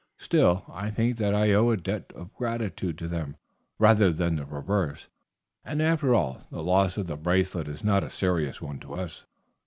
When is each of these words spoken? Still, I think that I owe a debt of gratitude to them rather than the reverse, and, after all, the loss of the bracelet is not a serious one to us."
Still, 0.17 0.63
I 0.67 0.89
think 0.89 1.17
that 1.17 1.35
I 1.35 1.53
owe 1.53 1.69
a 1.69 1.77
debt 1.77 2.11
of 2.15 2.33
gratitude 2.33 2.97
to 2.97 3.07
them 3.07 3.35
rather 3.77 4.11
than 4.11 4.35
the 4.37 4.45
reverse, 4.47 5.09
and, 5.63 5.79
after 5.79 6.15
all, 6.15 6.41
the 6.49 6.63
loss 6.63 6.97
of 6.97 7.05
the 7.05 7.15
bracelet 7.15 7.67
is 7.67 7.83
not 7.83 8.03
a 8.03 8.09
serious 8.09 8.59
one 8.63 8.79
to 8.79 8.95
us." 8.95 9.27